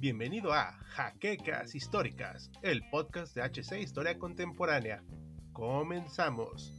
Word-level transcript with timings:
Bienvenido 0.00 0.52
a 0.52 0.72
Jaquecas 0.88 1.74
Históricas, 1.76 2.50
el 2.62 2.82
podcast 2.90 3.36
de 3.36 3.42
HC 3.42 3.80
Historia 3.80 4.18
Contemporánea. 4.18 5.02
Comenzamos. 5.52 6.74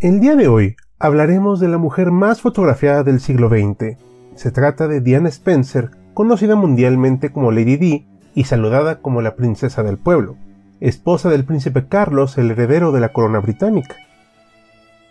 El 0.00 0.20
día 0.20 0.34
de 0.34 0.48
hoy 0.48 0.76
hablaremos 0.98 1.60
de 1.60 1.68
la 1.68 1.78
mujer 1.78 2.10
más 2.10 2.40
fotografiada 2.40 3.04
del 3.04 3.20
siglo 3.20 3.48
XX. 3.48 3.96
Se 4.34 4.50
trata 4.50 4.88
de 4.88 5.00
Diana 5.00 5.28
Spencer, 5.28 5.90
conocida 6.14 6.56
mundialmente 6.56 7.30
como 7.30 7.52
Lady 7.52 7.76
Di 7.76 8.06
y 8.34 8.44
saludada 8.44 9.00
como 9.00 9.22
la 9.22 9.36
princesa 9.36 9.84
del 9.84 9.98
pueblo, 9.98 10.36
esposa 10.88 11.30
del 11.30 11.44
príncipe 11.44 11.86
Carlos, 11.88 12.36
el 12.36 12.50
heredero 12.50 12.92
de 12.92 13.00
la 13.00 13.10
corona 13.10 13.38
británica. 13.38 13.96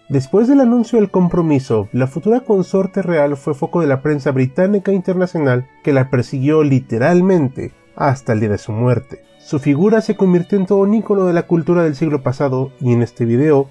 Después 0.08 0.48
del 0.48 0.60
anuncio 0.60 1.00
del 1.00 1.10
compromiso, 1.10 1.90
la 1.92 2.06
futura 2.06 2.42
consorte 2.42 3.02
real 3.02 3.38
fue 3.38 3.56
foco 3.56 3.82
de 3.82 3.88
la 3.88 4.04
prensa 4.04 4.32
británica 4.32 4.92
e 4.92 4.96
internacional 4.96 5.68
que 5.84 5.92
la 5.92 6.12
persiguió 6.12 6.64
literalmente 6.64 7.72
hasta 7.96 8.34
el 8.34 8.42
día 8.42 8.50
de 8.50 8.60
su 8.60 8.72
muerte. 8.72 9.24
Su 9.40 9.58
figura 9.58 10.02
se 10.02 10.16
convirtió 10.16 10.60
en 10.60 10.68
todo 10.68 10.80
un 10.80 10.94
ícono 10.94 11.26
de 11.26 11.34
la 11.34 11.48
cultura 11.48 11.84
del 11.84 11.96
siglo 11.96 12.22
pasado 12.22 12.72
y 12.80 12.94
en 12.94 13.02
este 13.02 13.26
video 13.26 13.68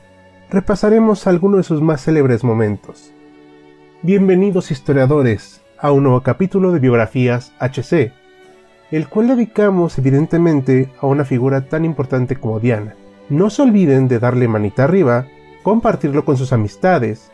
repasaremos 0.50 1.28
algunos 1.28 1.58
de 1.58 1.62
sus 1.62 1.82
más 1.82 2.02
célebres 2.02 2.42
momentos. 2.42 3.12
Bienvenidos 4.02 4.72
historiadores 4.72 5.62
a 5.78 5.92
un 5.92 6.02
nuevo 6.02 6.22
capítulo 6.22 6.72
de 6.72 6.80
Biografías 6.80 7.52
HC, 7.60 8.12
el 8.92 9.08
cual 9.08 9.28
dedicamos 9.28 9.98
evidentemente 9.98 10.90
a 11.00 11.06
una 11.06 11.24
figura 11.24 11.66
tan 11.66 11.84
importante 11.84 12.36
como 12.36 12.60
Diana. 12.60 12.94
No 13.30 13.48
se 13.48 13.62
olviden 13.62 14.06
de 14.06 14.18
darle 14.18 14.46
manita 14.46 14.84
arriba, 14.84 15.26
compartirlo 15.62 16.26
con 16.26 16.36
sus 16.36 16.52
amistades, 16.52 17.32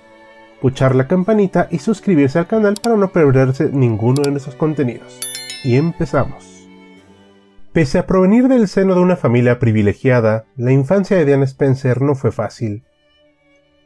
puchar 0.62 0.94
la 0.94 1.08
campanita 1.08 1.66
y 1.70 1.78
suscribirse 1.78 2.38
al 2.38 2.46
canal 2.46 2.74
para 2.80 2.96
no 2.96 3.08
perderse 3.08 3.70
ninguno 3.72 4.22
de 4.22 4.30
nuestros 4.30 4.54
contenidos. 4.54 5.18
Y 5.64 5.74
empezamos. 5.74 6.68
Pese 7.72 7.98
a 7.98 8.06
provenir 8.06 8.46
del 8.46 8.68
seno 8.68 8.94
de 8.94 9.00
una 9.00 9.16
familia 9.16 9.58
privilegiada, 9.58 10.46
la 10.56 10.72
infancia 10.72 11.16
de 11.16 11.24
Diana 11.24 11.44
Spencer 11.44 12.00
no 12.02 12.14
fue 12.14 12.30
fácil. 12.30 12.84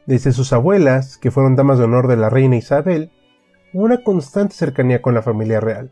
Desde 0.05 0.31
sus 0.31 0.53
abuelas, 0.53 1.17
que 1.17 1.31
fueron 1.31 1.55
damas 1.55 1.79
de 1.79 1.85
honor 1.85 2.07
de 2.07 2.17
la 2.17 2.29
reina 2.29 2.55
Isabel, 2.55 3.11
una 3.73 4.03
constante 4.03 4.53
cercanía 4.53 5.01
con 5.01 5.15
la 5.15 5.23
familia 5.23 5.59
real. 5.59 5.91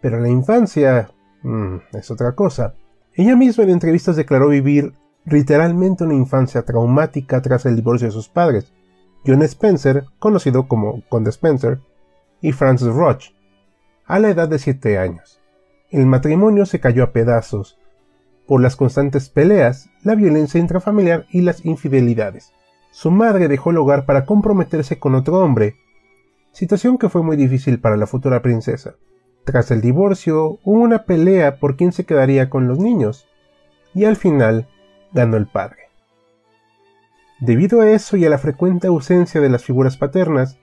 Pero 0.00 0.20
la 0.20 0.28
infancia 0.28 1.10
mm, 1.42 1.76
es 1.92 2.10
otra 2.10 2.32
cosa. 2.32 2.74
Ella 3.14 3.36
misma 3.36 3.64
en 3.64 3.70
entrevistas 3.70 4.16
declaró 4.16 4.48
vivir 4.48 4.92
literalmente 5.24 6.04
una 6.04 6.14
infancia 6.14 6.62
traumática 6.62 7.42
tras 7.42 7.66
el 7.66 7.76
divorcio 7.76 8.08
de 8.08 8.12
sus 8.12 8.28
padres, 8.28 8.72
John 9.26 9.42
Spencer, 9.42 10.04
conocido 10.18 10.68
como 10.68 11.02
Conde 11.08 11.30
Spencer, 11.30 11.80
y 12.40 12.52
Frances 12.52 12.94
Roch, 12.94 13.32
a 14.04 14.18
la 14.18 14.30
edad 14.30 14.48
de 14.48 14.58
7 14.58 14.98
años. 14.98 15.40
El 15.90 16.06
matrimonio 16.06 16.66
se 16.66 16.78
cayó 16.80 17.02
a 17.02 17.12
pedazos 17.12 17.78
por 18.46 18.60
las 18.60 18.76
constantes 18.76 19.28
peleas, 19.28 19.90
la 20.02 20.14
violencia 20.14 20.60
intrafamiliar 20.60 21.26
y 21.30 21.42
las 21.42 21.64
infidelidades. 21.64 22.52
Su 22.92 23.10
madre 23.10 23.48
dejó 23.48 23.70
el 23.70 23.78
hogar 23.78 24.06
para 24.06 24.24
comprometerse 24.24 24.98
con 24.98 25.14
otro 25.14 25.40
hombre, 25.40 25.74
situación 26.52 26.96
que 26.96 27.08
fue 27.08 27.22
muy 27.22 27.36
difícil 27.36 27.80
para 27.80 27.96
la 27.96 28.06
futura 28.06 28.42
princesa. 28.42 28.94
Tras 29.46 29.70
el 29.70 29.80
divorcio, 29.80 30.58
hubo 30.64 30.80
una 30.80 31.04
pelea 31.04 31.60
por 31.60 31.76
quién 31.76 31.92
se 31.92 32.04
quedaría 32.04 32.50
con 32.50 32.66
los 32.66 32.80
niños, 32.80 33.28
y 33.94 34.04
al 34.04 34.16
final 34.16 34.66
ganó 35.12 35.36
el 35.36 35.46
padre. 35.46 35.84
Debido 37.38 37.80
a 37.80 37.88
eso 37.88 38.16
y 38.16 38.24
a 38.24 38.28
la 38.28 38.38
frecuente 38.38 38.88
ausencia 38.88 39.40
de 39.40 39.48
las 39.48 39.62
figuras 39.62 39.96
paternas, 39.96 40.58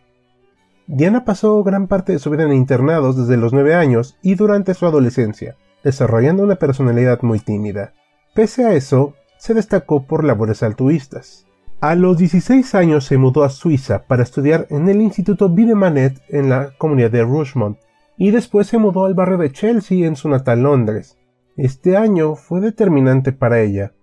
Diana 0.85 1.23
pasó 1.23 1.63
gran 1.63 1.87
parte 1.87 2.11
de 2.11 2.19
su 2.19 2.29
vida 2.29 2.43
en 2.43 2.51
internados 2.51 3.15
desde 3.15 3.37
los 3.37 3.53
9 3.53 3.73
años 3.73 4.17
y 4.21 4.35
durante 4.35 4.73
su 4.73 4.85
adolescencia, 4.85 5.55
desarrollando 5.81 6.43
una 6.43 6.55
personalidad 6.55 7.21
muy 7.21 7.39
tímida. 7.39 7.93
Pese 8.33 8.65
a 8.65 8.73
eso, 8.73 9.15
se 9.37 9.53
destacó 9.53 10.03
por 10.07 10.25
labores 10.25 10.61
altruistas. 10.61 11.45
A 11.79 11.95
los 11.95 12.17
16 12.17 12.75
años 12.75 13.05
se 13.05 13.17
mudó 13.17 13.45
a 13.45 13.49
Suiza 13.49 14.03
para 14.07 14.23
estudiar 14.23 14.67
en 14.69 14.89
el 14.89 14.99
Instituto 14.99 15.47
Videmanet 15.47 16.21
en 16.27 16.49
la 16.49 16.71
comunidad 16.77 17.11
de 17.11 17.23
Rougemont, 17.23 17.77
y 18.17 18.31
después 18.31 18.67
se 18.67 18.77
mudó 18.77 19.05
al 19.05 19.13
barrio 19.13 19.37
de 19.37 19.51
Chelsea 19.51 20.07
en 20.07 20.15
su 20.15 20.29
natal 20.29 20.63
Londres. 20.63 21.17
Este 21.57 21.97
año 21.97 22.35
fue 22.35 22.61
determinante 22.61 23.31
para 23.31 23.61
ella, 23.61 23.93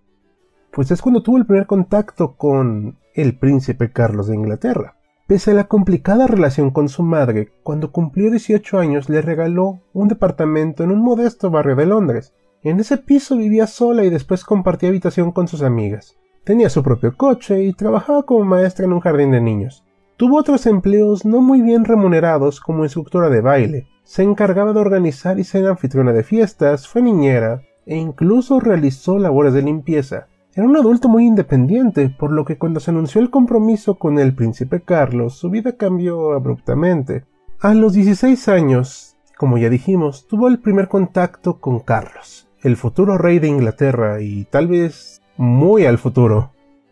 pues 0.72 0.90
es 0.90 1.02
cuando 1.02 1.22
tuvo 1.22 1.36
el 1.36 1.46
primer 1.46 1.66
contacto 1.66 2.36
con 2.36 2.98
el 3.14 3.38
príncipe 3.38 3.92
Carlos 3.92 4.28
de 4.28 4.36
Inglaterra. 4.36 4.96
Pese 5.26 5.52
a 5.52 5.54
la 5.54 5.64
complicada 5.64 6.26
relación 6.26 6.70
con 6.70 6.88
su 6.88 7.02
madre, 7.02 7.52
cuando 7.62 7.92
cumplió 7.92 8.30
18 8.30 8.78
años 8.78 9.08
le 9.08 9.22
regaló 9.22 9.80
un 9.92 10.08
departamento 10.08 10.82
en 10.82 10.90
un 10.90 11.00
modesto 11.02 11.50
barrio 11.50 11.76
de 11.76 11.86
Londres. 11.86 12.34
En 12.62 12.80
ese 12.80 12.98
piso 12.98 13.36
vivía 13.36 13.66
sola 13.66 14.04
y 14.04 14.10
después 14.10 14.44
compartía 14.44 14.88
habitación 14.88 15.30
con 15.30 15.46
sus 15.46 15.62
amigas. 15.62 16.18
Tenía 16.44 16.68
su 16.68 16.82
propio 16.82 17.16
coche 17.16 17.62
y 17.62 17.72
trabajaba 17.72 18.24
como 18.24 18.44
maestra 18.44 18.86
en 18.86 18.92
un 18.92 19.00
jardín 19.00 19.30
de 19.30 19.40
niños. 19.40 19.84
Tuvo 20.16 20.38
otros 20.38 20.66
empleos 20.66 21.24
no 21.24 21.40
muy 21.40 21.62
bien 21.62 21.84
remunerados 21.84 22.60
como 22.60 22.84
instructora 22.84 23.30
de 23.30 23.40
baile. 23.40 23.86
Se 24.10 24.24
encargaba 24.24 24.72
de 24.72 24.80
organizar 24.80 25.38
y 25.38 25.44
ser 25.44 25.68
anfitriona 25.68 26.12
de 26.12 26.24
fiestas, 26.24 26.88
fue 26.88 27.00
niñera 27.00 27.62
e 27.86 27.96
incluso 27.96 28.58
realizó 28.58 29.20
labores 29.20 29.54
de 29.54 29.62
limpieza. 29.62 30.26
Era 30.52 30.66
un 30.66 30.76
adulto 30.76 31.08
muy 31.08 31.26
independiente, 31.26 32.10
por 32.18 32.32
lo 32.32 32.44
que 32.44 32.58
cuando 32.58 32.80
se 32.80 32.90
anunció 32.90 33.20
el 33.20 33.30
compromiso 33.30 34.00
con 34.00 34.18
el 34.18 34.34
príncipe 34.34 34.80
Carlos, 34.80 35.34
su 35.34 35.48
vida 35.48 35.76
cambió 35.76 36.32
abruptamente. 36.32 37.22
A 37.60 37.72
los 37.72 37.92
16 37.92 38.48
años, 38.48 39.16
como 39.38 39.58
ya 39.58 39.70
dijimos, 39.70 40.26
tuvo 40.26 40.48
el 40.48 40.58
primer 40.58 40.88
contacto 40.88 41.60
con 41.60 41.78
Carlos, 41.78 42.48
el 42.64 42.76
futuro 42.76 43.16
rey 43.16 43.38
de 43.38 43.46
Inglaterra 43.46 44.20
y 44.20 44.44
tal 44.46 44.66
vez 44.66 45.22
muy 45.36 45.86
al 45.86 45.98
futuro. 45.98 46.50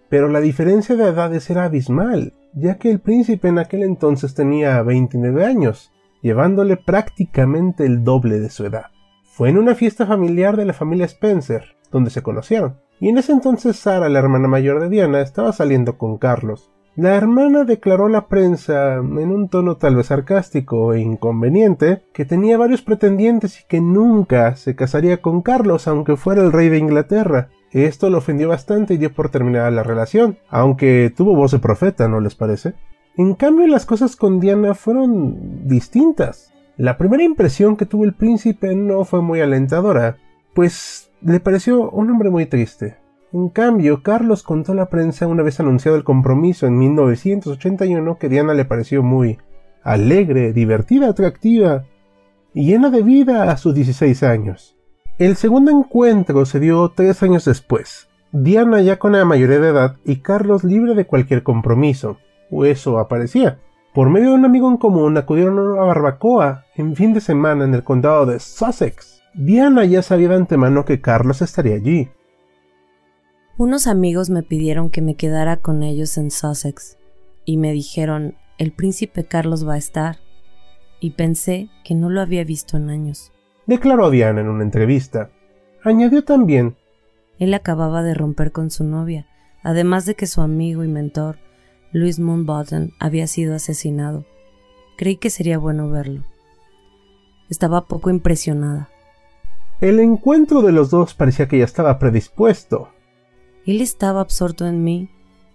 Pero 0.09 0.29
la 0.29 0.41
diferencia 0.41 0.95
de 0.95 1.09
edades 1.09 1.50
era 1.50 1.65
abismal 1.65 2.33
ya 2.55 2.79
que 2.79 2.91
el 2.91 3.00
príncipe 3.00 3.49
en 3.49 3.59
aquel 3.59 3.83
entonces 3.83 4.35
tenía 4.35 4.83
29 4.83 5.45
años, 5.45 5.93
llevándole 6.23 6.77
prácticamente 6.77 7.84
el 7.84 8.05
doble 8.05 8.41
de 8.41 8.51
su 8.51 8.67
edad. 8.67 8.87
Fue 9.25 9.49
en 9.49 9.59
una 9.59 9.75
fiesta 9.75 10.06
familiar 10.06 10.56
de 10.56 10.65
la 10.65 10.73
familia 10.73 11.06
Spencer, 11.06 11.77
donde 11.91 12.11
se 12.11 12.23
conocieron, 12.23 12.79
y 13.01 13.09
en 13.09 13.19
ese 13.19 13.33
entonces 13.33 13.77
Sara, 13.77 14.09
la 14.09 14.19
hermana 14.19 14.49
mayor 14.49 14.81
de 14.81 14.89
Diana, 14.89 15.21
estaba 15.21 15.53
saliendo 15.53 15.97
con 15.99 16.19
Carlos. 16.19 16.73
La 16.97 17.15
hermana 17.15 17.62
declaró 17.62 18.06
a 18.06 18.11
la 18.11 18.27
prensa, 18.27 18.95
en 18.95 19.31
un 19.31 19.49
tono 19.49 19.77
tal 19.77 19.95
vez 19.95 20.06
sarcástico 20.06 20.95
e 20.95 21.01
inconveniente, 21.01 22.03
que 22.12 22.25
tenía 22.25 22.59
varios 22.59 22.83
pretendientes 22.83 23.61
y 23.61 23.67
que 23.69 23.81
nunca 23.81 24.56
se 24.56 24.75
casaría 24.75 25.23
con 25.23 25.43
Carlos 25.43 25.87
aunque 25.87 26.17
fuera 26.17 26.43
el 26.43 26.50
rey 26.50 26.69
de 26.69 26.79
Inglaterra, 26.79 27.50
esto 27.73 28.09
lo 28.09 28.19
ofendió 28.19 28.49
bastante 28.49 28.95
y 28.95 28.97
dio 28.97 29.12
por 29.12 29.29
terminada 29.31 29.71
la 29.71 29.83
relación, 29.83 30.39
aunque 30.49 31.12
tuvo 31.15 31.35
voz 31.35 31.53
de 31.53 31.59
profeta, 31.59 32.09
¿no 32.09 32.21
les 32.21 32.35
parece? 32.35 32.75
En 33.19 33.34
cambio, 33.34 33.67
las 33.67 33.84
cosas 33.84 34.15
con 34.15 34.39
Diana 34.39 34.75
fueron 34.75 35.67
distintas. 35.67 36.53
La 36.77 36.97
primera 36.97 37.25
impresión 37.25 37.77
que 37.77 37.84
tuvo 37.84 38.05
el 38.05 38.15
príncipe 38.15 38.77
no 38.77 39.05
fue 39.05 39.23
muy 39.23 39.41
alentadora, 39.41 40.19
pues 40.55 41.11
le 41.21 41.41
pareció 41.41 41.91
un 41.91 42.12
hombre 42.12 42.31
muy 42.31 42.47
triste. 42.47 42.99
En 43.33 43.49
cambio, 43.49 44.05
Carlos 44.05 44.45
contó 44.45 44.71
a 44.71 44.77
la 44.77 44.89
prensa 44.89 45.27
una 45.27 45.43
vez 45.43 45.59
anunciado 45.59 45.97
el 45.97 46.05
compromiso 46.05 46.69
en 46.69 46.79
1981 46.79 48.19
que 48.19 48.29
Diana 48.29 48.55
le 48.55 48.65
pareció 48.65 49.03
muy 49.03 49.39
alegre, 49.83 50.53
divertida, 50.53 51.09
atractiva 51.09 51.87
y 52.55 52.67
llena 52.67 52.89
de 52.89 53.03
vida 53.03 53.50
a 53.50 53.56
sus 53.56 53.75
16 53.75 54.23
años. 54.23 54.77
El 55.19 55.35
segundo 55.35 55.73
encuentro 55.73 56.47
se 56.47 56.61
dio 56.61 56.93
tres 56.95 57.25
años 57.25 57.47
después, 57.47 58.09
Diana 58.31 58.81
ya 58.81 59.00
con 59.00 59.11
la 59.12 59.25
mayoría 59.25 59.59
de 59.59 59.71
edad 59.71 59.97
y 60.05 60.17
Carlos 60.17 60.62
libre 60.62 60.94
de 60.94 61.06
cualquier 61.06 61.43
compromiso, 61.43 62.19
eso 62.65 62.99
aparecía. 62.99 63.59
Por 63.95 64.11
medio 64.11 64.31
de 64.31 64.35
un 64.35 64.45
amigo 64.45 64.69
en 64.69 64.77
común 64.77 65.17
acudieron 65.17 65.59
a 65.59 65.62
una 65.62 65.83
barbacoa 65.83 66.65
en 66.77 66.95
fin 66.95 67.15
de 67.15 67.21
semana 67.21 67.65
en 67.65 67.75
el 67.75 67.85
condado 67.85 68.27
de 68.27 68.39
Sussex. 68.39 69.23
Diana 69.35 69.85
ya 69.85 70.03
sabía 70.03 70.29
de 70.29 70.37
antemano 70.37 70.85
que 70.85 71.00
Carlos 71.00 71.43
estaría 71.43 71.75
allí. 71.75 72.09
Unos 73.56 73.87
amigos 73.87 74.31
me 74.31 74.43
pidieron 74.43 74.91
que 74.91 75.03
me 75.03 75.17
quedara 75.17 75.56
con 75.56 75.83
ellos 75.83 76.17
en 76.17 76.31
Sussex 76.31 76.97
y 77.45 77.56
me 77.56 77.73
dijeron, 77.73 78.37
el 78.59 78.73
príncipe 78.73 79.25
Carlos 79.25 79.67
va 79.67 79.75
a 79.75 79.79
estar. 79.79 80.19
Y 81.00 81.11
pensé 81.11 81.71
que 81.85 81.95
no 81.95 82.11
lo 82.11 82.21
había 82.21 82.45
visto 82.45 82.77
en 82.77 82.91
años 82.91 83.33
declaró 83.69 84.11
Diana 84.11 84.41
en 84.41 84.49
una 84.49 84.65
entrevista. 84.65 85.31
Añadió 85.85 86.25
también, 86.25 86.77
Él 87.39 87.55
acababa 87.55 88.03
de 88.03 88.15
romper 88.15 88.50
con 88.50 88.71
su 88.71 88.83
novia, 88.83 89.27
además 89.62 90.06
de 90.06 90.17
que 90.17 90.27
su 90.27 90.41
amigo 90.41 90.83
y 90.83 90.89
mentor, 90.89 91.39
Louis 91.93 92.19
Moonbottom, 92.19 92.90
había 92.99 93.26
sido 93.26 93.55
asesinado. 93.55 94.25
Creí 94.96 95.17
que 95.17 95.31
sería 95.31 95.58
bueno 95.58 95.88
verlo. 95.88 96.25
Estaba 97.49 97.87
poco 97.87 98.11
impresionada. 98.11 98.88
El 99.81 100.00
encuentro 100.00 100.61
de 100.62 100.73
los 100.73 100.90
dos 100.90 101.14
parecía 101.14 101.49
que 101.49 101.58
ya 101.58 101.64
estaba 101.64 101.99
predispuesto. 101.99 102.90
Él 103.64 103.81
estaba 103.81 104.20
absorto 104.20 104.67
en 104.67 104.82
mí. 104.82 105.08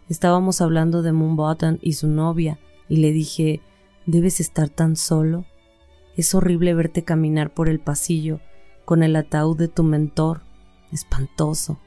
Estábamos 0.09 0.61
hablando 0.61 1.01
de 1.01 1.11
Moonbottom 1.11 1.77
y 1.81 1.93
su 1.93 2.07
novia, 2.07 2.59
y 2.89 2.97
le 2.97 3.11
dije, 3.11 3.61
¿debes 4.05 4.39
estar 4.39 4.69
tan 4.69 4.95
solo? 4.95 5.45
Es 6.15 6.33
horrible 6.35 6.73
verte 6.73 7.03
caminar 7.03 7.53
por 7.53 7.69
el 7.69 7.79
pasillo 7.79 8.39
con 8.85 9.03
el 9.03 9.15
ataúd 9.15 9.57
de 9.57 9.67
tu 9.67 9.83
mentor. 9.83 10.41
Espantoso. 10.91 11.79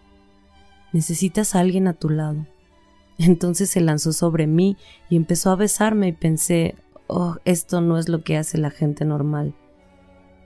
Necesitas 0.92 1.54
a 1.54 1.60
alguien 1.60 1.86
a 1.86 1.92
tu 1.92 2.08
lado. 2.08 2.46
Entonces 3.18 3.70
se 3.70 3.80
lanzó 3.80 4.12
sobre 4.12 4.46
mí 4.46 4.76
y 5.08 5.16
empezó 5.16 5.50
a 5.50 5.56
besarme 5.56 6.08
y 6.08 6.12
pensé, 6.12 6.74
oh, 7.06 7.36
esto 7.44 7.80
no 7.80 7.98
es 7.98 8.08
lo 8.08 8.22
que 8.22 8.36
hace 8.36 8.58
la 8.58 8.70
gente 8.70 9.04
normal. 9.04 9.54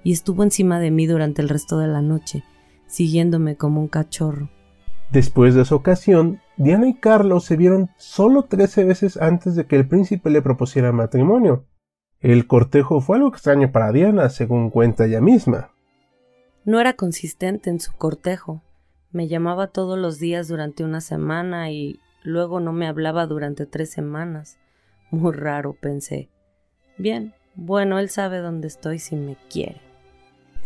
Y 0.02 0.12
estuvo 0.12 0.42
encima 0.42 0.78
de 0.78 0.90
mí 0.90 1.06
durante 1.06 1.42
el 1.42 1.48
resto 1.48 1.78
de 1.78 1.88
la 1.88 2.00
noche, 2.00 2.44
siguiéndome 2.86 3.56
como 3.56 3.80
un 3.80 3.88
cachorro. 3.88 4.48
Después 5.10 5.54
de 5.54 5.62
esa 5.62 5.74
ocasión, 5.74 6.40
Diana 6.56 6.88
y 6.88 6.94
Carlos 6.94 7.44
se 7.44 7.56
vieron 7.56 7.90
solo 7.98 8.44
trece 8.44 8.84
veces 8.84 9.16
antes 9.16 9.56
de 9.56 9.66
que 9.66 9.76
el 9.76 9.88
príncipe 9.88 10.30
le 10.30 10.40
propusiera 10.40 10.92
matrimonio. 10.92 11.66
El 12.20 12.46
cortejo 12.46 13.00
fue 13.00 13.16
algo 13.16 13.28
extraño 13.28 13.72
para 13.72 13.92
Diana, 13.92 14.28
según 14.28 14.70
cuenta 14.70 15.06
ella 15.06 15.20
misma. 15.20 15.72
No 16.64 16.78
era 16.78 16.92
consistente 16.92 17.70
en 17.70 17.80
su 17.80 17.92
cortejo. 17.92 18.62
Me 19.10 19.26
llamaba 19.26 19.68
todos 19.68 19.98
los 19.98 20.18
días 20.18 20.46
durante 20.46 20.84
una 20.84 21.00
semana 21.00 21.70
y 21.72 21.98
luego 22.22 22.60
no 22.60 22.72
me 22.72 22.86
hablaba 22.86 23.26
durante 23.26 23.66
tres 23.66 23.90
semanas. 23.90 24.58
Muy 25.10 25.32
raro, 25.32 25.74
pensé. 25.80 26.28
Bien, 26.98 27.34
bueno, 27.54 27.98
él 27.98 28.08
sabe 28.10 28.38
dónde 28.38 28.68
estoy 28.68 28.98
si 28.98 29.16
me 29.16 29.36
quiere. 29.50 29.80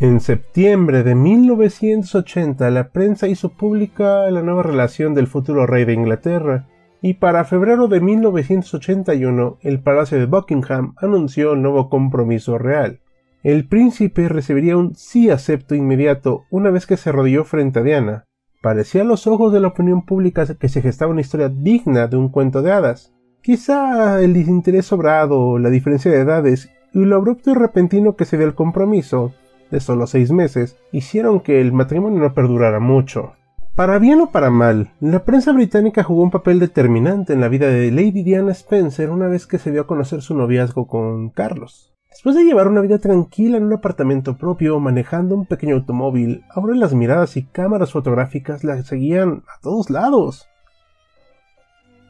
En 0.00 0.20
septiembre 0.20 1.04
de 1.04 1.14
1980 1.14 2.68
la 2.70 2.88
prensa 2.88 3.28
hizo 3.28 3.50
pública 3.50 4.28
la 4.30 4.42
nueva 4.42 4.64
relación 4.64 5.14
del 5.14 5.28
futuro 5.28 5.66
rey 5.66 5.84
de 5.84 5.92
Inglaterra, 5.92 6.66
y 7.00 7.14
para 7.14 7.44
febrero 7.44 7.86
de 7.86 8.00
1981 8.00 9.58
el 9.60 9.80
Palacio 9.80 10.18
de 10.18 10.26
Buckingham 10.26 10.94
anunció 10.96 11.52
el 11.52 11.62
nuevo 11.62 11.88
compromiso 11.88 12.58
real. 12.58 13.00
El 13.44 13.68
príncipe 13.68 14.28
recibiría 14.28 14.76
un 14.76 14.94
sí 14.94 15.30
acepto 15.30 15.74
inmediato 15.74 16.44
una 16.50 16.70
vez 16.70 16.86
que 16.86 16.96
se 16.96 17.10
arrodilló 17.10 17.44
frente 17.44 17.80
a 17.80 17.82
Diana. 17.82 18.24
Parecía 18.64 19.02
a 19.02 19.04
los 19.04 19.26
ojos 19.26 19.52
de 19.52 19.60
la 19.60 19.68
opinión 19.68 20.06
pública 20.06 20.46
que 20.58 20.70
se 20.70 20.80
gestaba 20.80 21.12
una 21.12 21.20
historia 21.20 21.50
digna 21.50 22.06
de 22.06 22.16
un 22.16 22.30
cuento 22.30 22.62
de 22.62 22.72
hadas. 22.72 23.12
Quizá 23.42 24.22
el 24.22 24.32
desinterés 24.32 24.86
sobrado, 24.86 25.58
la 25.58 25.68
diferencia 25.68 26.10
de 26.10 26.20
edades 26.20 26.70
y 26.94 27.04
lo 27.04 27.16
abrupto 27.16 27.50
y 27.50 27.54
repentino 27.54 28.16
que 28.16 28.24
se 28.24 28.38
dio 28.38 28.46
el 28.46 28.54
compromiso 28.54 29.34
de 29.70 29.80
solo 29.80 30.06
seis 30.06 30.32
meses 30.32 30.78
hicieron 30.92 31.40
que 31.40 31.60
el 31.60 31.74
matrimonio 31.74 32.20
no 32.20 32.32
perdurara 32.32 32.80
mucho. 32.80 33.34
Para 33.74 33.98
bien 33.98 34.22
o 34.22 34.30
para 34.30 34.48
mal, 34.48 34.92
la 34.98 35.26
prensa 35.26 35.52
británica 35.52 36.02
jugó 36.02 36.22
un 36.22 36.30
papel 36.30 36.58
determinante 36.58 37.34
en 37.34 37.42
la 37.42 37.48
vida 37.48 37.66
de 37.66 37.90
Lady 37.90 38.22
Diana 38.22 38.52
Spencer 38.52 39.10
una 39.10 39.28
vez 39.28 39.46
que 39.46 39.58
se 39.58 39.72
dio 39.72 39.82
a 39.82 39.86
conocer 39.86 40.22
su 40.22 40.34
noviazgo 40.34 40.86
con 40.86 41.28
Carlos. 41.28 41.93
Después 42.14 42.36
de 42.36 42.44
llevar 42.44 42.68
una 42.68 42.80
vida 42.80 42.98
tranquila 42.98 43.56
en 43.56 43.64
un 43.64 43.72
apartamento 43.72 44.36
propio, 44.36 44.78
manejando 44.78 45.34
un 45.34 45.46
pequeño 45.46 45.74
automóvil, 45.74 46.44
ahora 46.48 46.76
las 46.76 46.94
miradas 46.94 47.36
y 47.36 47.42
cámaras 47.42 47.90
fotográficas 47.90 48.62
la 48.62 48.80
seguían 48.84 49.42
a 49.48 49.60
todos 49.60 49.90
lados. 49.90 50.48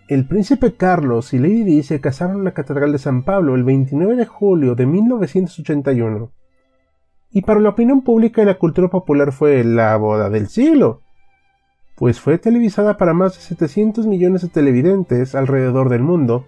El 0.06 0.28
príncipe 0.28 0.76
Carlos 0.76 1.32
y 1.32 1.38
Lady 1.38 1.64
Di 1.64 1.82
se 1.82 2.02
casaron 2.02 2.36
en 2.36 2.44
la 2.44 2.52
Catedral 2.52 2.92
de 2.92 2.98
San 2.98 3.24
Pablo 3.24 3.54
el 3.54 3.64
29 3.64 4.14
de 4.16 4.26
julio 4.26 4.74
de 4.74 4.84
1981 4.84 6.30
y 7.32 7.40
para 7.40 7.60
la 7.60 7.70
opinión 7.70 8.02
pública 8.02 8.42
y 8.42 8.44
la 8.44 8.58
cultura 8.58 8.88
popular 8.88 9.32
fue 9.32 9.64
la 9.64 9.96
boda 9.96 10.28
del 10.28 10.48
siglo, 10.48 11.00
pues 11.96 12.20
fue 12.20 12.36
televisada 12.36 12.98
para 12.98 13.14
más 13.14 13.36
de 13.36 13.40
700 13.40 14.06
millones 14.06 14.42
de 14.42 14.48
televidentes 14.48 15.34
alrededor 15.34 15.88
del 15.88 16.02
mundo 16.02 16.46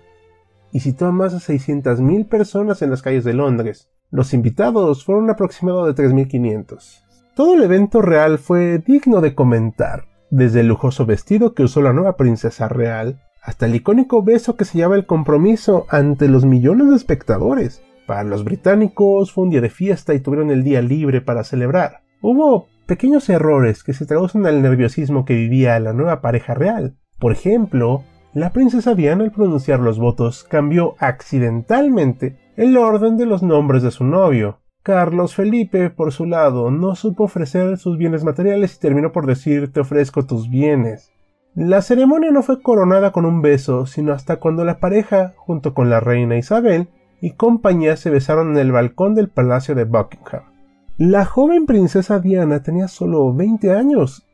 y 0.73 0.81
citó 0.81 1.07
a 1.07 1.13
más 1.13 1.33
de 1.33 1.39
600.000 1.39 2.29
personas 2.29 2.83
en 2.83 2.91
las 2.91 3.03
calles 3.03 3.25
de 3.25 3.35
Londres. 3.35 3.89
Los 4.11 4.35
invitados 4.35 5.05
fueron 5.05 5.31
aproximadamente 5.31 6.03
de 6.03 6.09
3.500. 6.09 7.03
Todo 7.35 7.55
el 7.55 7.63
evento 7.63 8.01
real 8.03 8.39
fue 8.39 8.79
digno 8.79 9.21
de 9.21 9.35
comentar, 9.35 10.05
desde 10.31 10.61
el 10.61 10.69
lujoso 10.69 11.07
vestido 11.07 11.55
que 11.55 11.65
usó 11.65 11.83
la 11.83 11.93
nueva 11.93 12.17
princesa 12.17 12.69
real, 12.69 13.21
hasta 13.43 13.67
el 13.67 13.75
icónico 13.75 14.23
beso 14.23 14.57
que 14.57 14.65
sellaba 14.65 14.97
el 14.97 15.07
compromiso 15.07 15.87
ante 15.89 16.29
los 16.29 16.45
millones 16.45 16.89
de 16.91 16.97
espectadores. 16.97 17.83
Para 18.07 18.25
los 18.25 18.45
británicos 18.45 19.33
fue 19.33 19.45
un 19.45 19.51
día 19.51 19.61
de 19.61 19.71
fiesta 19.71 20.15
y 20.15 20.21
tuvieron 20.21 20.51
el 20.51 20.65
día 20.65 20.83
libre 20.83 21.21
para 21.21 21.45
celebrar. 21.45 22.01
Hubo 22.23 22.69
pequeños 22.87 23.29
errores 23.29 23.83
que 23.83 23.93
se 23.93 24.07
traducen 24.07 24.47
al 24.47 24.63
nerviosismo 24.63 25.25
que 25.25 25.35
vivía 25.35 25.79
la 25.81 25.93
nueva 25.93 26.21
pareja 26.21 26.55
real. 26.55 26.97
Por 27.19 27.33
ejemplo, 27.33 28.05
la 28.37 28.53
princesa 28.53 28.95
Diana 28.95 29.25
al 29.25 29.33
pronunciar 29.33 29.81
los 29.81 29.99
votos 29.99 30.45
cambió 30.45 30.95
accidentalmente 30.99 32.37
el 32.59 32.77
orden 32.77 33.17
de 33.17 33.25
los 33.25 33.43
nombres 33.43 33.83
de 33.83 33.91
su 33.91 34.05
novio. 34.05 34.59
Carlos 34.83 35.35
Felipe, 35.35 35.89
por 35.89 36.13
su 36.13 36.27
lado, 36.27 36.71
no 36.71 36.97
supo 36.97 37.25
ofrecer 37.25 37.79
sus 37.79 37.97
bienes 37.97 38.25
materiales 38.25 38.77
y 38.77 38.79
terminó 38.79 39.11
por 39.11 39.25
decir 39.25 39.73
te 39.73 39.81
ofrezco 39.81 40.27
tus 40.27 40.51
bienes. 40.51 41.15
La 41.55 41.81
ceremonia 41.81 42.31
no 42.31 42.43
fue 42.43 42.61
coronada 42.61 43.11
con 43.11 43.25
un 43.25 43.41
beso, 43.41 43.87
sino 43.87 44.13
hasta 44.13 44.37
cuando 44.37 44.67
la 44.67 44.81
pareja, 44.81 45.33
junto 45.39 45.73
con 45.73 45.89
la 45.89 46.01
reina 46.01 46.37
Isabel, 46.37 46.89
y 47.23 47.31
compañía 47.31 47.97
se 47.97 48.11
besaron 48.11 48.51
en 48.51 48.59
el 48.59 48.71
balcón 48.71 49.15
del 49.15 49.31
palacio 49.31 49.75
de 49.75 49.85
Buckingham. 49.85 50.43
La 50.99 51.25
joven 51.25 51.65
princesa 51.65 52.19
Diana 52.19 52.63
tenía 52.63 52.89
solo 52.89 53.33
20 53.33 53.73
años 53.73 54.26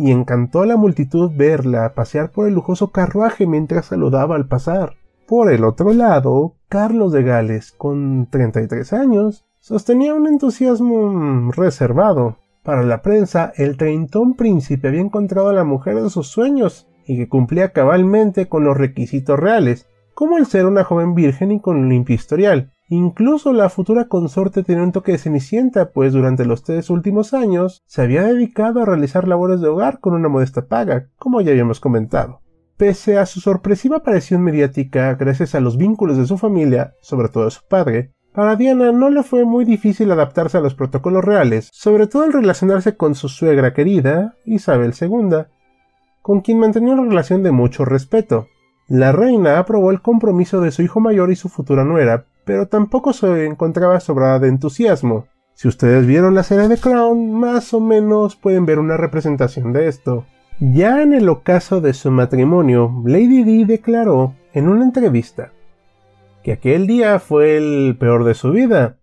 y 0.00 0.12
encantó 0.12 0.62
a 0.62 0.66
la 0.66 0.78
multitud 0.78 1.30
verla 1.36 1.92
pasear 1.92 2.30
por 2.32 2.48
el 2.48 2.54
lujoso 2.54 2.90
carruaje 2.90 3.46
mientras 3.46 3.84
saludaba 3.84 4.34
al 4.34 4.48
pasar. 4.48 4.94
Por 5.28 5.52
el 5.52 5.62
otro 5.62 5.92
lado, 5.92 6.54
Carlos 6.70 7.12
de 7.12 7.22
Gales, 7.22 7.72
con 7.72 8.26
33 8.30 8.94
años, 8.94 9.44
sostenía 9.58 10.14
un 10.14 10.26
entusiasmo 10.26 11.52
reservado. 11.52 12.38
Para 12.62 12.82
la 12.82 13.02
prensa, 13.02 13.52
el 13.56 13.76
treintón 13.76 14.36
príncipe 14.36 14.88
había 14.88 15.02
encontrado 15.02 15.50
a 15.50 15.52
la 15.52 15.64
mujer 15.64 16.02
de 16.02 16.08
sus 16.08 16.28
sueños 16.28 16.88
y 17.06 17.18
que 17.18 17.28
cumplía 17.28 17.74
cabalmente 17.74 18.48
con 18.48 18.64
los 18.64 18.78
requisitos 18.78 19.38
reales, 19.38 19.86
como 20.14 20.38
el 20.38 20.46
ser 20.46 20.64
una 20.64 20.82
joven 20.82 21.14
virgen 21.14 21.52
y 21.52 21.60
con 21.60 21.76
un 21.76 21.90
limpio 21.90 22.14
historial. 22.14 22.72
Incluso 22.92 23.52
la 23.52 23.70
futura 23.70 24.08
consorte 24.08 24.64
tenía 24.64 24.82
un 24.82 24.90
toque 24.90 25.12
de 25.12 25.18
cenicienta, 25.18 25.92
pues 25.92 26.12
durante 26.12 26.44
los 26.44 26.64
tres 26.64 26.90
últimos 26.90 27.34
años 27.34 27.84
se 27.86 28.02
había 28.02 28.24
dedicado 28.24 28.82
a 28.82 28.84
realizar 28.84 29.28
labores 29.28 29.60
de 29.60 29.68
hogar 29.68 30.00
con 30.00 30.12
una 30.12 30.28
modesta 30.28 30.66
paga, 30.66 31.06
como 31.16 31.40
ya 31.40 31.52
habíamos 31.52 31.78
comentado. 31.78 32.40
Pese 32.76 33.16
a 33.16 33.26
su 33.26 33.38
sorpresiva 33.38 33.98
aparición 33.98 34.42
mediática 34.42 35.14
gracias 35.14 35.54
a 35.54 35.60
los 35.60 35.76
vínculos 35.76 36.16
de 36.16 36.26
su 36.26 36.36
familia, 36.36 36.94
sobre 37.00 37.28
todo 37.28 37.44
de 37.44 37.52
su 37.52 37.60
padre, 37.68 38.10
para 38.32 38.56
Diana 38.56 38.90
no 38.90 39.08
le 39.08 39.22
fue 39.22 39.44
muy 39.44 39.64
difícil 39.64 40.10
adaptarse 40.10 40.58
a 40.58 40.60
los 40.60 40.74
protocolos 40.74 41.24
reales, 41.24 41.68
sobre 41.72 42.08
todo 42.08 42.24
al 42.24 42.32
relacionarse 42.32 42.96
con 42.96 43.14
su 43.14 43.28
suegra 43.28 43.72
querida, 43.72 44.34
Isabel 44.44 44.94
II, 45.00 45.44
con 46.22 46.40
quien 46.40 46.58
mantenía 46.58 46.94
una 46.94 47.08
relación 47.08 47.44
de 47.44 47.52
mucho 47.52 47.84
respeto. 47.84 48.48
La 48.88 49.12
reina 49.12 49.60
aprobó 49.60 49.92
el 49.92 50.02
compromiso 50.02 50.60
de 50.60 50.72
su 50.72 50.82
hijo 50.82 50.98
mayor 50.98 51.30
y 51.30 51.36
su 51.36 51.48
futura 51.48 51.84
nuera, 51.84 52.26
pero 52.44 52.68
tampoco 52.68 53.12
se 53.12 53.46
encontraba 53.46 54.00
sobrada 54.00 54.38
de 54.38 54.48
entusiasmo. 54.48 55.26
Si 55.54 55.68
ustedes 55.68 56.06
vieron 56.06 56.34
la 56.34 56.42
serie 56.42 56.68
de 56.68 56.78
Crown, 56.78 57.32
más 57.32 57.74
o 57.74 57.80
menos 57.80 58.36
pueden 58.36 58.66
ver 58.66 58.78
una 58.78 58.96
representación 58.96 59.72
de 59.72 59.88
esto. 59.88 60.24
Ya 60.58 61.02
en 61.02 61.12
el 61.12 61.28
ocaso 61.28 61.80
de 61.80 61.94
su 61.94 62.10
matrimonio, 62.10 63.02
Lady 63.04 63.44
Di 63.44 63.64
declaró 63.64 64.34
en 64.52 64.68
una 64.68 64.84
entrevista 64.84 65.52
que 66.42 66.52
aquel 66.52 66.86
día 66.86 67.18
fue 67.18 67.56
el 67.56 67.96
peor 67.98 68.24
de 68.24 68.34
su 68.34 68.50
vida, 68.52 68.98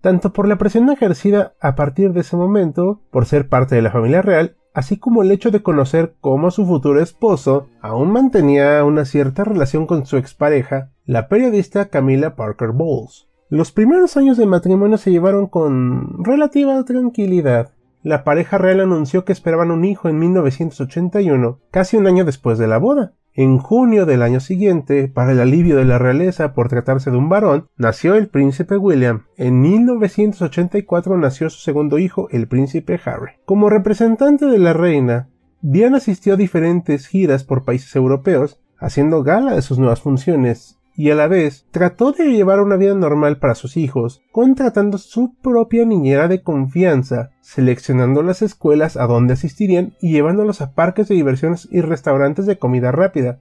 tanto 0.00 0.32
por 0.32 0.48
la 0.48 0.58
presión 0.58 0.90
ejercida 0.90 1.54
a 1.60 1.74
partir 1.74 2.12
de 2.12 2.20
ese 2.20 2.36
momento 2.36 3.00
por 3.10 3.26
ser 3.26 3.48
parte 3.48 3.74
de 3.74 3.82
la 3.82 3.90
familia 3.90 4.20
real 4.20 4.56
así 4.74 4.96
como 4.96 5.22
el 5.22 5.30
hecho 5.30 5.50
de 5.50 5.62
conocer 5.62 6.14
cómo 6.20 6.50
su 6.50 6.66
futuro 6.66 7.00
esposo 7.00 7.68
aún 7.80 8.10
mantenía 8.10 8.84
una 8.84 9.04
cierta 9.04 9.44
relación 9.44 9.86
con 9.86 10.06
su 10.06 10.16
expareja, 10.16 10.90
la 11.04 11.28
periodista 11.28 11.86
Camila 11.86 12.36
Parker 12.36 12.70
Bowles. 12.70 13.28
Los 13.48 13.70
primeros 13.70 14.16
años 14.16 14.38
de 14.38 14.46
matrimonio 14.46 14.96
se 14.96 15.10
llevaron 15.10 15.46
con 15.46 16.24
relativa 16.24 16.82
tranquilidad. 16.84 17.72
La 18.02 18.24
pareja 18.24 18.58
real 18.58 18.80
anunció 18.80 19.24
que 19.24 19.32
esperaban 19.32 19.70
un 19.70 19.84
hijo 19.84 20.08
en 20.08 20.18
1981, 20.18 21.58
casi 21.70 21.96
un 21.96 22.06
año 22.06 22.24
después 22.24 22.58
de 22.58 22.66
la 22.66 22.78
boda. 22.78 23.12
En 23.34 23.56
junio 23.56 24.04
del 24.04 24.20
año 24.20 24.40
siguiente, 24.40 25.08
para 25.08 25.32
el 25.32 25.40
alivio 25.40 25.76
de 25.76 25.86
la 25.86 25.98
realeza 25.98 26.52
por 26.52 26.68
tratarse 26.68 27.10
de 27.10 27.16
un 27.16 27.30
varón, 27.30 27.66
nació 27.78 28.14
el 28.14 28.28
príncipe 28.28 28.76
William. 28.76 29.24
En 29.38 29.62
1984 29.62 31.16
nació 31.16 31.48
su 31.48 31.60
segundo 31.60 31.98
hijo, 31.98 32.28
el 32.30 32.46
príncipe 32.46 33.00
Harry. 33.02 33.32
Como 33.46 33.70
representante 33.70 34.44
de 34.44 34.58
la 34.58 34.74
reina, 34.74 35.30
Diana 35.62 35.96
asistió 35.96 36.34
a 36.34 36.36
diferentes 36.36 37.06
giras 37.06 37.42
por 37.42 37.64
países 37.64 37.96
europeos, 37.96 38.60
haciendo 38.78 39.22
gala 39.22 39.54
de 39.54 39.62
sus 39.62 39.78
nuevas 39.78 40.02
funciones, 40.02 40.78
y 40.94 41.10
a 41.10 41.14
la 41.14 41.26
vez 41.26 41.66
trató 41.70 42.12
de 42.12 42.32
llevar 42.32 42.60
una 42.60 42.76
vida 42.76 42.94
normal 42.94 43.38
para 43.38 43.54
sus 43.54 43.76
hijos, 43.76 44.22
contratando 44.30 44.98
su 44.98 45.34
propia 45.42 45.84
niñera 45.84 46.28
de 46.28 46.42
confianza, 46.42 47.30
seleccionando 47.40 48.22
las 48.22 48.42
escuelas 48.42 48.96
a 48.96 49.06
donde 49.06 49.34
asistirían 49.34 49.94
y 50.00 50.12
llevándolos 50.12 50.60
a 50.60 50.72
parques 50.72 51.08
de 51.08 51.14
diversiones 51.14 51.68
y 51.70 51.80
restaurantes 51.80 52.46
de 52.46 52.58
comida 52.58 52.92
rápida. 52.92 53.40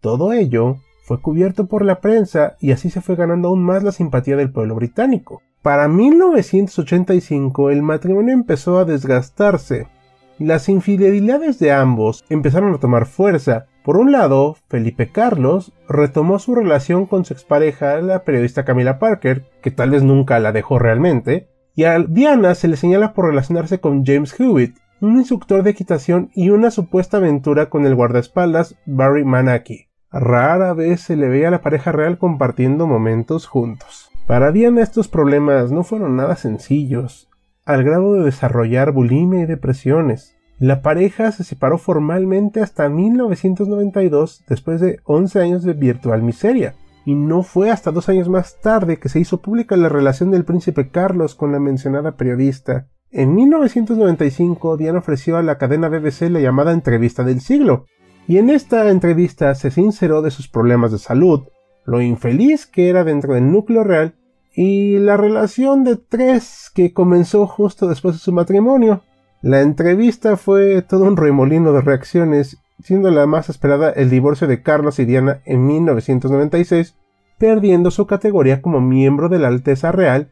Todo 0.00 0.32
ello 0.32 0.76
fue 1.04 1.20
cubierto 1.20 1.66
por 1.66 1.84
la 1.84 2.00
prensa 2.00 2.56
y 2.60 2.72
así 2.72 2.90
se 2.90 3.00
fue 3.00 3.16
ganando 3.16 3.48
aún 3.48 3.62
más 3.62 3.82
la 3.82 3.92
simpatía 3.92 4.36
del 4.36 4.52
pueblo 4.52 4.74
británico. 4.74 5.42
Para 5.62 5.88
1985 5.88 7.70
el 7.70 7.82
matrimonio 7.82 8.34
empezó 8.34 8.78
a 8.78 8.84
desgastarse. 8.84 9.88
Las 10.38 10.68
infidelidades 10.68 11.58
de 11.58 11.72
ambos 11.72 12.24
empezaron 12.28 12.74
a 12.74 12.78
tomar 12.78 13.06
fuerza 13.06 13.66
por 13.84 13.98
un 13.98 14.12
lado, 14.12 14.56
Felipe 14.70 15.12
Carlos 15.12 15.74
retomó 15.86 16.38
su 16.38 16.54
relación 16.54 17.04
con 17.04 17.26
su 17.26 17.34
expareja, 17.34 18.00
la 18.00 18.24
periodista 18.24 18.64
Camila 18.64 18.98
Parker, 18.98 19.44
que 19.60 19.70
tal 19.70 19.90
vez 19.90 20.02
nunca 20.02 20.40
la 20.40 20.52
dejó 20.52 20.78
realmente, 20.78 21.50
y 21.74 21.84
a 21.84 21.98
Diana 21.98 22.54
se 22.54 22.66
le 22.66 22.78
señala 22.78 23.12
por 23.12 23.26
relacionarse 23.26 23.80
con 23.80 24.06
James 24.06 24.34
Hewitt, 24.40 24.78
un 25.02 25.18
instructor 25.18 25.62
de 25.62 25.72
equitación 25.72 26.30
y 26.34 26.48
una 26.48 26.70
supuesta 26.70 27.18
aventura 27.18 27.68
con 27.68 27.84
el 27.84 27.94
guardaespaldas 27.94 28.76
Barry 28.86 29.22
Manaki. 29.22 29.88
Rara 30.10 30.72
vez 30.72 31.02
se 31.02 31.16
le 31.16 31.28
veía 31.28 31.48
a 31.48 31.50
la 31.50 31.60
pareja 31.60 31.92
real 31.92 32.16
compartiendo 32.16 32.86
momentos 32.86 33.46
juntos. 33.46 34.10
Para 34.26 34.50
Diana 34.50 34.80
estos 34.80 35.08
problemas 35.08 35.72
no 35.72 35.84
fueron 35.84 36.16
nada 36.16 36.36
sencillos, 36.36 37.28
al 37.64 37.84
grado 37.84 38.14
de 38.14 38.24
desarrollar 38.24 38.92
bulimia 38.92 39.42
y 39.42 39.46
depresiones. 39.46 40.36
La 40.58 40.82
pareja 40.82 41.32
se 41.32 41.44
separó 41.44 41.78
formalmente 41.78 42.60
hasta 42.60 42.88
1992 42.88 44.44
después 44.48 44.80
de 44.80 45.00
11 45.04 45.40
años 45.40 45.62
de 45.64 45.72
virtual 45.72 46.22
miseria, 46.22 46.74
y 47.04 47.14
no 47.14 47.42
fue 47.42 47.70
hasta 47.70 47.90
dos 47.90 48.08
años 48.08 48.28
más 48.28 48.60
tarde 48.60 48.98
que 48.98 49.08
se 49.08 49.20
hizo 49.20 49.42
pública 49.42 49.76
la 49.76 49.88
relación 49.88 50.30
del 50.30 50.44
príncipe 50.44 50.88
Carlos 50.88 51.34
con 51.34 51.52
la 51.52 51.60
mencionada 51.60 52.12
periodista. 52.12 52.86
En 53.10 53.34
1995 53.34 54.76
Diana 54.76 55.00
ofreció 55.00 55.36
a 55.36 55.42
la 55.42 55.58
cadena 55.58 55.88
BBC 55.88 56.30
la 56.30 56.40
llamada 56.40 56.72
entrevista 56.72 57.24
del 57.24 57.40
siglo, 57.40 57.86
y 58.26 58.38
en 58.38 58.48
esta 58.48 58.88
entrevista 58.90 59.54
se 59.54 59.70
sinceró 59.70 60.22
de 60.22 60.30
sus 60.30 60.48
problemas 60.48 60.92
de 60.92 60.98
salud, 60.98 61.42
lo 61.84 62.00
infeliz 62.00 62.66
que 62.66 62.88
era 62.88 63.04
dentro 63.04 63.34
del 63.34 63.50
núcleo 63.50 63.84
real 63.84 64.14
y 64.54 64.98
la 64.98 65.16
relación 65.16 65.84
de 65.84 65.96
tres 65.96 66.70
que 66.74 66.92
comenzó 66.92 67.46
justo 67.46 67.88
después 67.88 68.14
de 68.14 68.20
su 68.20 68.32
matrimonio. 68.32 69.02
La 69.42 69.60
entrevista 69.60 70.36
fue 70.36 70.82
todo 70.82 71.04
un 71.04 71.16
remolino 71.16 71.72
de 71.72 71.80
reacciones, 71.80 72.58
siendo 72.82 73.10
la 73.10 73.26
más 73.26 73.48
esperada 73.48 73.90
el 73.90 74.10
divorcio 74.10 74.46
de 74.46 74.62
Carlos 74.62 74.98
y 74.98 75.04
Diana 75.04 75.40
en 75.44 75.66
1996, 75.66 76.96
perdiendo 77.38 77.90
su 77.90 78.06
categoría 78.06 78.62
como 78.62 78.80
miembro 78.80 79.28
de 79.28 79.38
la 79.38 79.48
Alteza 79.48 79.92
Real, 79.92 80.30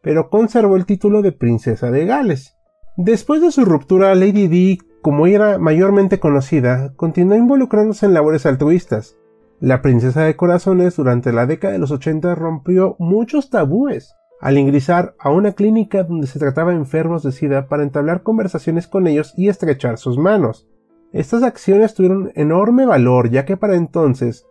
pero 0.00 0.30
conservó 0.30 0.76
el 0.76 0.86
título 0.86 1.20
de 1.20 1.32
Princesa 1.32 1.90
de 1.90 2.06
Gales. 2.06 2.54
Después 2.96 3.42
de 3.42 3.50
su 3.50 3.64
ruptura, 3.64 4.14
Lady 4.14 4.46
Di, 4.46 4.78
como 5.02 5.26
era 5.26 5.58
mayormente 5.58 6.18
conocida, 6.18 6.94
continuó 6.96 7.36
involucrándose 7.36 8.06
en 8.06 8.14
labores 8.14 8.46
altruistas. 8.46 9.16
La 9.60 9.80
Princesa 9.80 10.22
de 10.24 10.36
Corazones 10.36 10.96
durante 10.96 11.32
la 11.32 11.46
década 11.46 11.72
de 11.72 11.78
los 11.78 11.90
80 11.90 12.34
rompió 12.34 12.94
muchos 12.98 13.48
tabúes, 13.48 14.14
al 14.38 14.58
ingresar 14.58 15.14
a 15.18 15.30
una 15.30 15.52
clínica 15.52 16.02
donde 16.02 16.26
se 16.26 16.38
trataba 16.38 16.74
enfermos 16.74 17.22
de 17.22 17.32
SIDA 17.32 17.66
para 17.66 17.82
entablar 17.82 18.22
conversaciones 18.22 18.86
con 18.86 19.06
ellos 19.06 19.32
y 19.34 19.48
estrechar 19.48 19.96
sus 19.96 20.18
manos. 20.18 20.68
Estas 21.12 21.42
acciones 21.42 21.94
tuvieron 21.94 22.32
enorme 22.34 22.84
valor 22.84 23.30
ya 23.30 23.46
que 23.46 23.56
para 23.56 23.76
entonces 23.76 24.46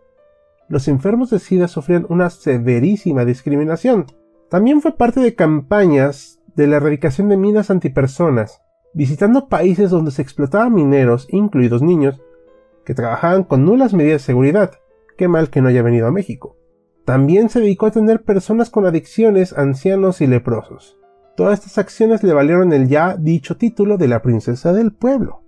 los 0.68 0.88
enfermos 0.88 1.30
de 1.30 1.38
SIDA 1.38 1.68
sufrían 1.68 2.06
una 2.08 2.28
severísima 2.28 3.24
discriminación. 3.24 4.06
También 4.50 4.80
fue 4.80 4.96
parte 4.96 5.20
de 5.20 5.36
campañas 5.36 6.40
de 6.56 6.66
la 6.66 6.78
erradicación 6.78 7.28
de 7.28 7.36
minas 7.36 7.70
antipersonas, 7.70 8.60
visitando 8.92 9.48
países 9.48 9.90
donde 9.90 10.10
se 10.10 10.22
explotaban 10.22 10.74
mineros, 10.74 11.28
incluidos 11.30 11.82
niños, 11.82 12.20
que 12.84 12.94
trabajaban 12.94 13.44
con 13.44 13.64
nulas 13.64 13.94
medidas 13.94 14.22
de 14.22 14.26
seguridad. 14.26 14.72
Qué 15.16 15.28
mal 15.28 15.50
que 15.50 15.62
no 15.62 15.68
haya 15.68 15.82
venido 15.82 16.06
a 16.06 16.12
México. 16.12 16.56
También 17.04 17.48
se 17.48 17.60
dedicó 17.60 17.86
a 17.86 17.90
atender 17.90 18.22
personas 18.22 18.68
con 18.68 18.84
adicciones, 18.84 19.56
ancianos 19.56 20.20
y 20.20 20.26
leprosos. 20.26 20.98
Todas 21.36 21.60
estas 21.60 21.78
acciones 21.78 22.22
le 22.22 22.34
valieron 22.34 22.72
el 22.72 22.88
ya 22.88 23.16
dicho 23.16 23.56
título 23.56 23.96
de 23.96 24.08
la 24.08 24.22
princesa 24.22 24.72
del 24.72 24.92
pueblo. 24.92 25.42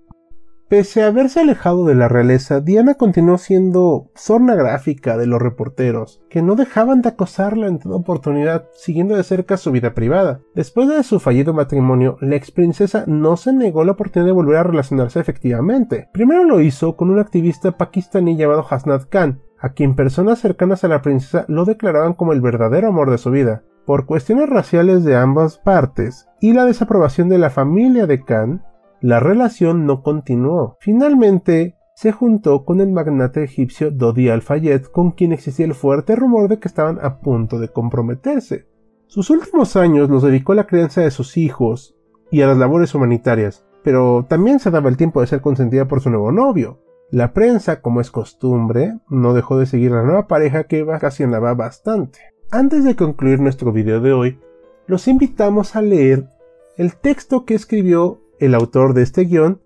Pese 0.69 1.03
a 1.03 1.07
haberse 1.07 1.41
alejado 1.41 1.87
de 1.87 1.95
la 1.95 2.09
realeza, 2.09 2.61
Diana 2.61 2.95
continuó 2.95 3.39
siendo 3.39 4.11
sorna 4.15 4.55
gráfica 4.55 5.17
de 5.17 5.27
los 5.27 5.41
reporteros, 5.41 6.21
que 6.29 6.43
no 6.43 6.57
dejaban 6.57 7.01
de 7.01 7.09
acosarla 7.09 7.69
en 7.69 7.79
toda 7.79 7.97
oportunidad, 7.97 8.69
siguiendo 8.75 9.17
de 9.17 9.25
cerca 9.25 9.57
su 9.57 9.73
vida 9.73 9.95
privada. 9.95 10.43
Después 10.55 10.87
de 10.89 11.03
su 11.05 11.21
fallido 11.21 11.55
matrimonio, 11.55 12.19
la 12.21 12.37
ex 12.37 12.51
princesa 12.51 13.05
no 13.07 13.39
se 13.39 13.55
negó 13.55 13.83
la 13.83 13.93
oportunidad 13.93 14.27
de 14.27 14.33
volver 14.33 14.59
a 14.59 14.63
relacionarse 14.65 15.19
efectivamente. 15.19 16.11
Primero 16.13 16.45
lo 16.45 16.61
hizo 16.61 16.97
con 16.97 17.09
un 17.09 17.19
activista 17.19 17.73
pakistaní 17.73 18.37
llamado 18.37 18.67
Hasnat 18.69 19.09
Khan, 19.09 19.41
a 19.61 19.71
quien 19.71 19.97
personas 19.97 20.39
cercanas 20.39 20.85
a 20.85 20.89
la 20.89 21.03
princesa 21.03 21.45
lo 21.49 21.65
declaraban 21.65 22.15
como 22.15 22.33
el 22.33 22.41
verdadero 22.41 22.89
amor 22.89 23.11
de 23.11 23.19
su 23.19 23.31
vida. 23.31 23.65
Por 23.87 24.07
cuestiones 24.07 24.49
raciales 24.49 25.05
de 25.05 25.17
ambas 25.17 25.59
partes 25.59 26.29
y 26.41 26.53
la 26.53 26.65
desaprobación 26.65 27.29
de 27.29 27.39
la 27.39 27.51
familia 27.51 28.07
de 28.07 28.23
Khan, 28.23 28.63
la 29.01 29.21
relación 29.21 29.87
no 29.87 30.03
continuó. 30.03 30.77
Finalmente, 30.81 31.77
se 31.95 32.13
juntó 32.13 32.65
con 32.65 32.81
el 32.81 32.93
magnate 32.93 33.43
egipcio 33.43 33.91
Dodi 33.91 34.29
Al-Fayed, 34.29 34.83
con 34.85 35.13
quien 35.13 35.33
existía 35.33 35.67
el 35.67 35.75
fuerte 35.75 36.15
rumor 36.15 36.49
de 36.49 36.59
que 36.59 36.69
estaban 36.69 36.99
a 37.03 37.19
punto 37.19 37.59
de 37.59 37.69
comprometerse. 37.69 38.69
Sus 39.07 39.31
últimos 39.31 39.75
años 39.75 40.11
los 40.11 40.23
dedicó 40.23 40.53
a 40.53 40.57
la 40.57 40.67
crianza 40.67 41.01
de 41.01 41.11
sus 41.11 41.37
hijos 41.37 41.97
y 42.31 42.43
a 42.43 42.47
las 42.47 42.59
labores 42.59 42.95
humanitarias, 42.95 43.67
pero 43.83 44.27
también 44.29 44.61
se 44.61 44.71
daba 44.71 44.91
el 44.91 44.97
tiempo 44.97 45.21
de 45.21 45.27
ser 45.27 45.41
consentida 45.41 45.89
por 45.89 46.01
su 46.01 46.11
nuevo 46.11 46.31
novio, 46.31 46.79
la 47.11 47.33
prensa, 47.33 47.81
como 47.81 48.01
es 48.01 48.11
costumbre, 48.11 48.99
no 49.09 49.33
dejó 49.33 49.59
de 49.59 49.67
seguir 49.67 49.93
a 49.93 49.97
la 49.97 50.03
nueva 50.03 50.27
pareja 50.27 50.65
que 50.65 50.83
vacacionaba 50.83 51.55
bastante. 51.55 52.19
Antes 52.51 52.85
de 52.85 52.97
concluir 52.97 53.41
nuestro 53.41 53.73
video 53.73 54.01
de 54.01 54.13
hoy, 54.13 54.39
los 54.87 55.09
invitamos 55.09 55.75
a 55.75 55.83
leer 55.83 56.29
el 56.77 56.97
texto 56.97 57.45
que 57.45 57.55
escribió 57.55 58.21
el 58.39 58.55
autor 58.55 58.93
de 58.93 59.03
este 59.03 59.25
guion, 59.25 59.63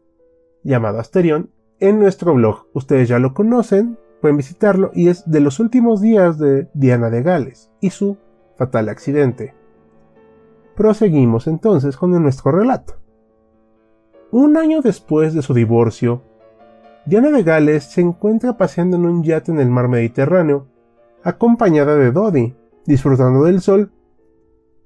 llamado 0.62 1.00
Asterión, 1.00 1.50
en 1.80 1.98
nuestro 1.98 2.32
blog. 2.34 2.66
Ustedes 2.74 3.08
ya 3.08 3.18
lo 3.18 3.34
conocen, 3.34 3.98
pueden 4.20 4.36
visitarlo 4.36 4.92
y 4.94 5.08
es 5.08 5.28
de 5.28 5.40
los 5.40 5.58
últimos 5.58 6.00
días 6.00 6.38
de 6.38 6.68
Diana 6.74 7.10
de 7.10 7.22
Gales 7.22 7.72
y 7.80 7.90
su 7.90 8.18
fatal 8.56 8.88
accidente. 8.88 9.54
Proseguimos 10.76 11.48
entonces 11.48 11.96
con 11.96 12.10
nuestro 12.22 12.52
relato. 12.52 12.94
Un 14.30 14.56
año 14.56 14.80
después 14.80 15.34
de 15.34 15.42
su 15.42 15.54
divorcio, 15.54 16.22
Diana 17.04 17.30
de 17.32 17.42
Gales 17.42 17.84
se 17.84 18.00
encuentra 18.00 18.56
paseando 18.56 18.96
en 18.96 19.06
un 19.06 19.24
yate 19.24 19.50
en 19.50 19.58
el 19.58 19.70
mar 19.70 19.88
Mediterráneo, 19.88 20.68
acompañada 21.24 21.96
de 21.96 22.12
Dodi, 22.12 22.54
disfrutando 22.86 23.44
del 23.44 23.60
sol 23.60 23.92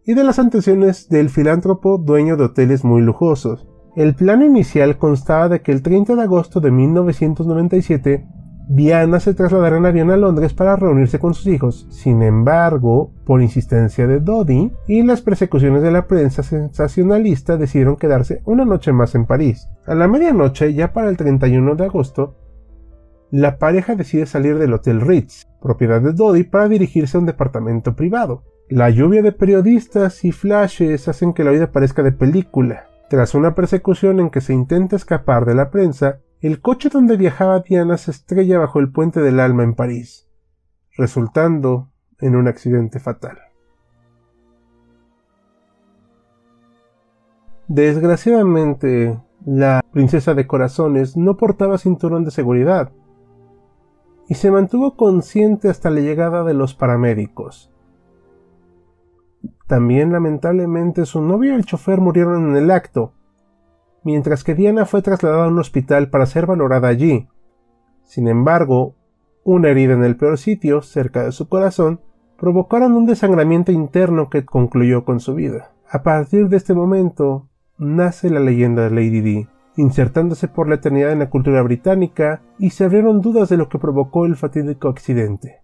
y 0.05 0.15
de 0.15 0.25
las 0.25 0.39
atenciones 0.39 1.11
del 1.11 1.29
filántropo 1.29 1.99
dueño 1.99 2.39
de 2.39 2.45
hoteles 2.45 2.85
muy 2.85 3.03
lujosos. 3.03 3.67
El 3.97 4.15
plan 4.15 4.43
inicial 4.43 4.97
constaba 4.97 5.51
de 5.51 5.61
que 5.61 5.73
el 5.73 5.83
30 5.83 6.17
de 6.17 6.23
agosto 6.23 6.61
de 6.61 6.71
1997 6.71 8.27
Diana 8.69 9.21
se 9.21 9.33
trasladará 9.33 9.77
en 9.77 9.87
avión 9.87 10.11
a 10.11 10.17
Londres 10.17 10.53
para 10.53 10.75
reunirse 10.75 11.21
con 11.21 11.35
sus 11.35 11.47
hijos. 11.47 11.87
Sin 11.89 12.23
embargo, 12.23 13.13
por 13.25 13.41
insistencia 13.41 14.09
de 14.09 14.19
Dodi 14.19 14.73
y 14.89 15.05
las 15.05 15.23
persecuciones 15.23 15.83
de 15.83 15.93
la 15.93 16.09
prensa 16.09 16.43
sensacionalista, 16.43 17.57
decidieron 17.57 17.97
quedarse 17.97 18.43
una 18.45 18.65
noche 18.65 18.93
más 18.93 19.15
en 19.15 19.25
París. 19.25 19.69
A 19.87 19.95
la 19.95 20.09
medianoche, 20.09 20.75
ya 20.75 20.93
para 20.93 21.09
el 21.09 21.17
31 21.17 21.77
de 21.77 21.85
agosto, 21.85 22.35
la 23.31 23.59
pareja 23.59 23.95
decide 23.95 24.27
salir 24.27 24.59
del 24.59 24.73
Hotel 24.73 25.01
Ritz, 25.01 25.47
propiedad 25.63 26.01
de 26.01 26.13
Dodi, 26.13 26.43
para 26.43 26.69
dirigirse 26.69 27.17
a 27.17 27.21
un 27.21 27.27
departamento 27.27 27.95
privado. 27.95 28.43
La 28.69 28.91
lluvia 28.91 29.23
de 29.23 29.31
periodistas 29.31 30.25
y 30.25 30.33
flashes 30.33 31.07
hacen 31.07 31.35
que 31.35 31.45
la 31.45 31.53
vida 31.53 31.71
parezca 31.71 32.03
de 32.03 32.11
película. 32.11 32.87
Tras 33.09 33.37
una 33.37 33.55
persecución 33.55 34.19
en 34.19 34.31
que 34.31 34.41
se 34.41 34.53
intenta 34.53 34.97
escapar 34.97 35.45
de 35.45 35.55
la 35.55 35.71
prensa, 35.71 36.19
el 36.41 36.61
coche 36.61 36.89
donde 36.91 37.17
viajaba 37.17 37.61
Diana 37.61 37.97
se 37.97 38.11
estrella 38.11 38.59
bajo 38.59 38.79
el 38.79 38.93
puente 38.93 39.21
del 39.21 39.41
Alma 39.41 39.63
en 39.63 39.75
París, 39.75 40.29
resultando 40.97 41.91
en 42.21 42.37
un 42.37 42.49
accidente 42.49 43.01
fatal. 43.01 43.39
Desgraciadamente, 47.69 49.21
la 49.45 49.83
princesa 49.93 50.35
de 50.35 50.47
corazones 50.47 51.17
no 51.17 51.37
portaba 51.37 51.79
cinturón 51.79 52.25
de 52.25 52.31
seguridad 52.31 52.93
y 54.29 54.35
se 54.35 54.51
mantuvo 54.51 54.97
consciente 54.97 55.69
hasta 55.69 55.91
la 55.91 56.01
llegada 56.01 56.45
de 56.45 56.55
los 56.55 56.75
paramédicos. 56.75 57.73
También 59.67 60.13
lamentablemente 60.13 61.07
su 61.07 61.21
novio 61.21 61.53
y 61.53 61.57
el 61.57 61.65
chofer 61.65 62.01
murieron 62.01 62.51
en 62.51 62.57
el 62.57 62.71
acto, 62.71 63.13
mientras 64.07 64.45
que 64.45 64.55
Diana 64.55 64.87
fue 64.87 65.03
trasladada 65.03 65.47
a 65.47 65.49
un 65.49 65.59
hospital 65.59 66.11
para 66.11 66.27
ser 66.27 66.47
valorada 66.47 66.87
allí. 66.87 67.27
Sin 68.05 68.29
embargo, 68.29 68.95
una 69.43 69.71
herida 69.71 69.95
en 69.95 70.05
el 70.05 70.17
peor 70.17 70.39
sitio, 70.39 70.81
cerca 70.81 71.25
de 71.25 71.33
su 71.33 71.49
corazón, 71.49 72.01
provocaron 72.39 72.93
un 72.93 73.07
desangramiento 73.07 73.73
interno 73.73 74.31
que 74.31 74.45
concluyó 74.45 75.05
con 75.05 75.19
su 75.19 75.35
vida. 75.35 75.73
A 75.91 76.05
partir 76.05 76.49
de 76.49 76.57
este 76.57 76.73
momento, 76.73 77.49
nace 77.79 78.31
la 78.31 78.39
leyenda 78.39 78.85
de 78.85 78.91
Lady 78.91 79.23
Di, 79.23 79.49
insertándose 79.77 80.47
por 80.47 80.69
la 80.69 80.77
eternidad 80.77 81.11
en 81.11 81.19
la 81.19 81.29
cultura 81.29 81.61
británica 81.63 82.43
y 82.61 82.71
se 82.71 82.85
abrieron 82.85 83.21
dudas 83.21 83.49
de 83.49 83.57
lo 83.57 83.69
que 83.69 83.81
provocó 83.81 84.25
el 84.25 84.37
fatídico 84.37 84.89
accidente. 84.89 85.63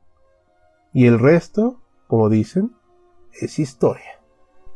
Y 0.93 1.07
el 1.07 1.21
resto, 1.21 1.81
como 2.09 2.29
dicen, 2.29 2.73
es 3.41 3.61
historia. 3.61 4.19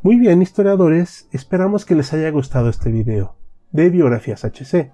Muy 0.02 0.20
bien, 0.20 0.40
historiadores, 0.40 1.28
esperamos 1.32 1.84
que 1.84 1.96
les 1.96 2.12
haya 2.12 2.30
gustado 2.30 2.68
este 2.68 2.92
video 2.92 3.35
de 3.76 3.90
Biografías 3.90 4.42
HC. 4.42 4.90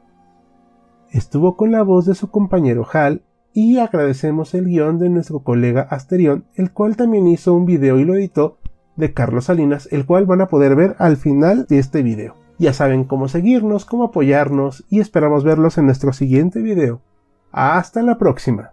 Estuvo 1.11 1.57
con 1.57 1.71
la 1.71 1.83
voz 1.83 2.05
de 2.05 2.17
su 2.17 2.31
compañero 2.31 2.85
Hal 2.93 3.23
y 3.55 3.79
agradecemos 3.79 4.55
el 4.55 4.67
guion 4.67 4.99
de 4.99 5.09
nuestro 5.09 5.41
colega 5.41 5.83
Asterión, 5.83 6.47
el 6.57 6.73
cual 6.73 6.97
también 6.97 7.29
hizo 7.29 7.55
un 7.55 7.65
video 7.65 8.01
y 8.01 8.05
lo 8.05 8.17
editó 8.17 8.59
de 8.97 9.15
Carlos 9.15 9.45
Salinas, 9.45 9.89
el 9.93 10.05
cual 10.05 10.27
van 10.27 10.41
a 10.41 10.49
poder 10.49 10.75
ver 10.75 10.97
al 10.99 11.17
final 11.17 11.67
de 11.69 11.79
este 11.79 12.03
video. 12.03 12.35
Ya 12.59 12.73
saben 12.73 13.05
cómo 13.05 13.29
seguirnos, 13.29 13.85
cómo 13.85 14.05
apoyarnos 14.05 14.85
y 14.89 14.99
esperamos 14.99 15.45
verlos 15.45 15.79
en 15.79 15.87
nuestro 15.87 16.12
siguiente 16.12 16.61
video. 16.61 17.01
Hasta 17.53 18.03
la 18.03 18.19
próxima. 18.19 18.73